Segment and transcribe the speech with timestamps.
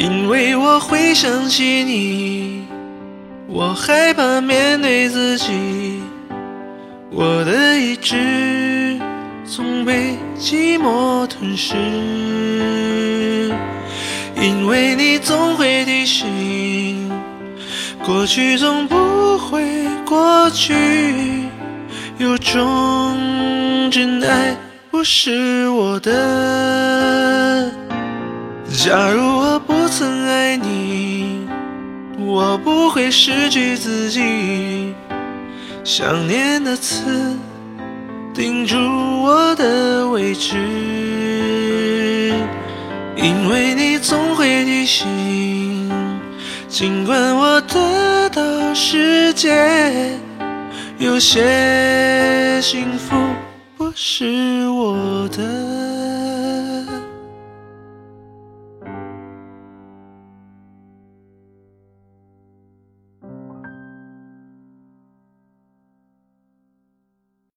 [0.00, 2.64] 因为我会想起你，
[3.46, 6.00] 我害怕面对自己，
[7.10, 8.98] 我的意志
[9.44, 11.76] 总被寂寞吞噬，
[14.40, 17.12] 因为你总会提醒，
[18.02, 20.74] 过去总不会过去。
[22.16, 23.18] 有种
[23.90, 24.56] 真爱
[24.90, 27.70] 不是我的。
[28.72, 31.40] 假如我不曾爱你，
[32.16, 34.94] 我不会失去自己。
[35.82, 37.36] 想念的刺
[38.32, 40.56] 钉住我的位置，
[43.16, 45.90] 因为你总会提醒，
[46.68, 50.16] 尽管我得到世界。
[50.98, 53.16] 有些幸福
[53.76, 55.59] 不是我的。